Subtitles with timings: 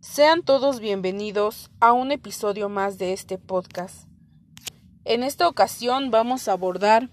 [0.00, 4.06] Sean todos bienvenidos a un episodio más de este podcast.
[5.04, 7.10] En esta ocasión vamos a abordar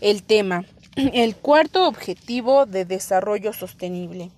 [0.00, 0.64] el tema,
[0.96, 4.32] el cuarto objetivo de desarrollo sostenible.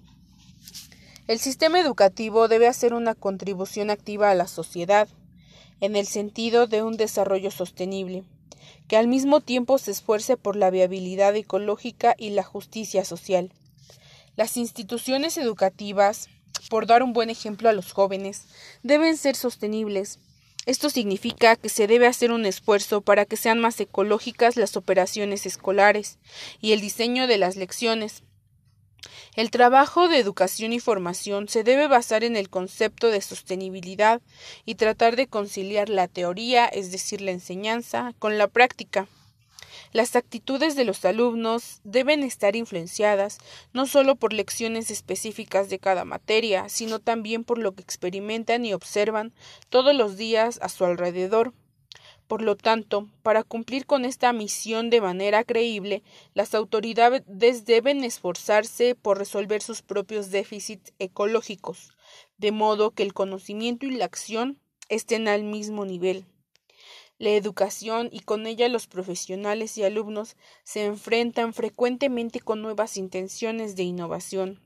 [1.26, 5.08] El sistema educativo debe hacer una contribución activa a la sociedad,
[5.80, 8.24] en el sentido de un desarrollo sostenible,
[8.88, 13.54] que al mismo tiempo se esfuerce por la viabilidad ecológica y la justicia social.
[14.36, 16.28] Las instituciones educativas,
[16.68, 18.44] por dar un buen ejemplo a los jóvenes,
[18.82, 20.18] deben ser sostenibles.
[20.66, 25.46] Esto significa que se debe hacer un esfuerzo para que sean más ecológicas las operaciones
[25.46, 26.18] escolares
[26.60, 28.22] y el diseño de las lecciones.
[29.36, 34.20] El trabajo de educación y formación se debe basar en el concepto de sostenibilidad
[34.64, 39.06] y tratar de conciliar la teoría, es decir, la enseñanza, con la práctica.
[39.92, 43.38] Las actitudes de los alumnos deben estar influenciadas
[43.72, 48.72] no solo por lecciones específicas de cada materia, sino también por lo que experimentan y
[48.72, 49.32] observan
[49.68, 51.52] todos los días a su alrededor.
[52.30, 58.94] Por lo tanto, para cumplir con esta misión de manera creíble, las autoridades deben esforzarse
[58.94, 61.90] por resolver sus propios déficits ecológicos,
[62.38, 66.24] de modo que el conocimiento y la acción estén al mismo nivel.
[67.20, 73.76] La educación y con ella los profesionales y alumnos se enfrentan frecuentemente con nuevas intenciones
[73.76, 74.58] de innovación.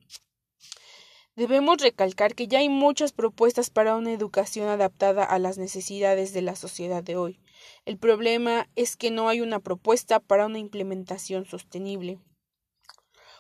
[1.35, 6.43] Debemos recalcar que ya hay muchas propuestas para una educación adaptada a las necesidades de
[6.43, 7.41] la sociedad de hoy.
[7.87, 12.21] El problema es que no hay una propuesta para una implementación sostenible.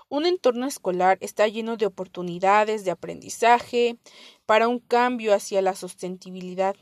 [0.08, 3.96] Un entorno escolar está lleno de oportunidades de aprendizaje
[4.44, 6.74] para un cambio hacia la sostenibilidad.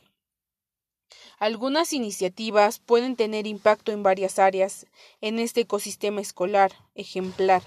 [1.42, 4.86] Algunas iniciativas pueden tener impacto en varias áreas
[5.20, 7.64] en este ecosistema escolar ejemplar,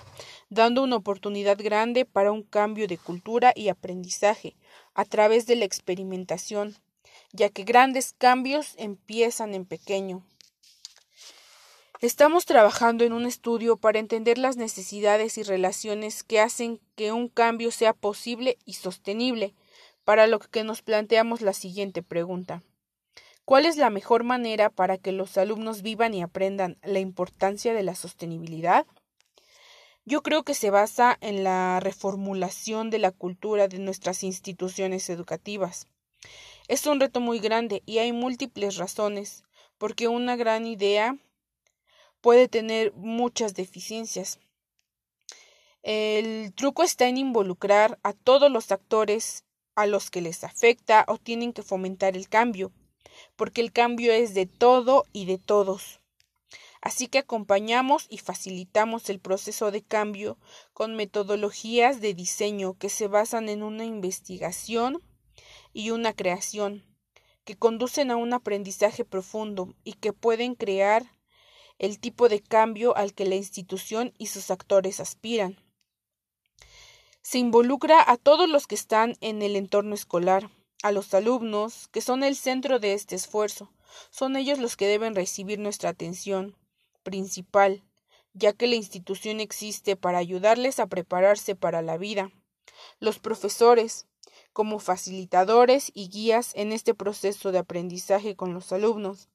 [0.49, 4.55] dando una oportunidad grande para un cambio de cultura y aprendizaje
[4.93, 6.77] a través de la experimentación,
[7.33, 10.25] ya que grandes cambios empiezan en pequeño.
[11.99, 17.27] Estamos trabajando en un estudio para entender las necesidades y relaciones que hacen que un
[17.27, 19.53] cambio sea posible y sostenible,
[20.05, 22.63] para lo que nos planteamos la siguiente pregunta.
[23.45, 27.83] ¿Cuál es la mejor manera para que los alumnos vivan y aprendan la importancia de
[27.83, 28.87] la sostenibilidad?
[30.03, 35.87] Yo creo que se basa en la reformulación de la cultura de nuestras instituciones educativas.
[36.67, 39.43] Es un reto muy grande y hay múltiples razones,
[39.77, 41.15] porque una gran idea
[42.21, 44.39] puede tener muchas deficiencias.
[45.83, 49.43] El truco está en involucrar a todos los actores
[49.75, 52.71] a los que les afecta o tienen que fomentar el cambio
[53.35, 55.99] porque el cambio es de todo y de todos.
[56.81, 60.37] Así que acompañamos y facilitamos el proceso de cambio
[60.71, 65.01] con metodologías de diseño que se basan en una investigación
[65.73, 66.85] y una creación,
[67.43, 71.11] que conducen a un aprendizaje profundo y que pueden crear
[71.79, 75.57] el tipo de cambio al que la institución y sus actores aspiran.
[77.21, 80.51] Se involucra a todos los que están en el entorno escolar,
[80.85, 83.71] a los alumnos, que son el centro de este esfuerzo.
[84.11, 86.55] Son ellos los que deben recibir nuestra atención
[87.01, 87.83] principal,
[88.33, 92.31] ya que la institución existe para ayudarles a prepararse para la vida.
[92.99, 94.05] Los profesores,
[94.53, 99.27] como facilitadores y guías en este proceso de aprendizaje con los alumnos.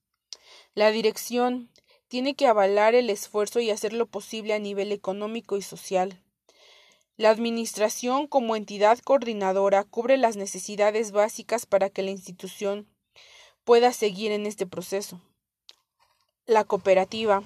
[0.75, 1.69] La dirección
[2.07, 6.23] tiene que avalar el esfuerzo y hacerlo posible a nivel económico y social.
[7.21, 12.89] La Administración como entidad coordinadora cubre las necesidades básicas para que la institución
[13.63, 15.21] pueda seguir en este proceso.
[16.47, 17.43] La cooperativa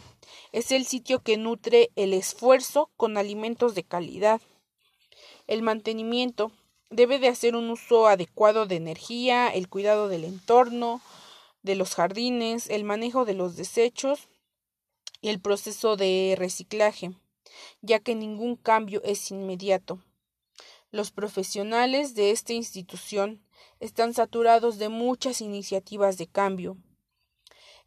[0.53, 4.41] es el sitio que nutre el esfuerzo con alimentos de calidad.
[5.49, 6.53] El mantenimiento
[6.91, 11.01] debe de hacer un uso adecuado de energía, el cuidado del entorno,
[11.65, 14.29] de los jardines, el manejo de los desechos
[15.21, 17.11] y el proceso de reciclaje
[17.83, 20.03] ya que ningún cambio es inmediato.
[20.91, 23.43] Los profesionales de esta institución
[23.81, 26.77] están saturados de muchas iniciativas de cambio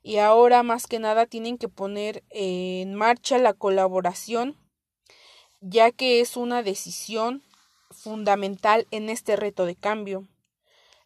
[0.04, 4.58] y ahora más que nada tienen que poner en marcha la colaboración
[5.62, 7.44] ya que es una decisión
[7.90, 10.28] fundamental en este reto de cambio.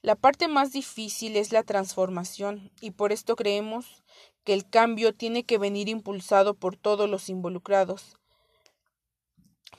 [0.01, 4.03] La parte más difícil es la transformación y por esto creemos
[4.43, 8.17] que el cambio tiene que venir impulsado por todos los involucrados,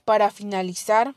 [0.04, 1.14] para finalizar,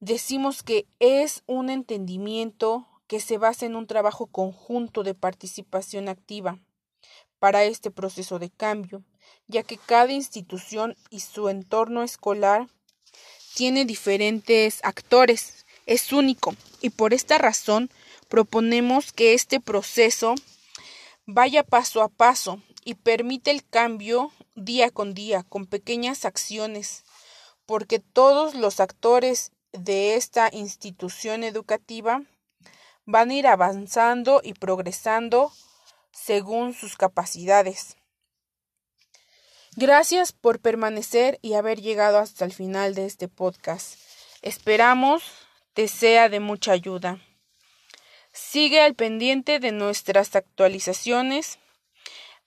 [0.00, 6.58] decimos que es un entendimiento que se basa en un trabajo conjunto de participación activa
[7.38, 9.04] para este proceso de cambio,
[9.46, 12.68] ya que cada institución y su entorno escolar
[13.54, 15.64] tiene diferentes actores.
[15.86, 17.90] Es único y por esta razón
[18.28, 20.34] proponemos que este proceso
[21.26, 27.03] vaya paso a paso y permite el cambio día con día con pequeñas acciones,
[27.66, 32.22] porque todos los actores de esta institución educativa
[33.06, 35.52] van a ir avanzando y progresando
[36.12, 37.96] según sus capacidades.
[39.76, 43.98] Gracias por permanecer y haber llegado hasta el final de este podcast.
[44.40, 45.22] Esperamos
[45.74, 47.18] te sea de mucha ayuda.
[48.32, 51.58] Sigue al pendiente de nuestras actualizaciones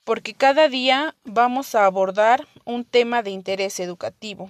[0.05, 4.49] porque cada día vamos a abordar un tema de interés educativo.